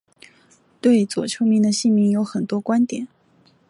[0.81, 3.07] 对左丘明的姓名有很多观点。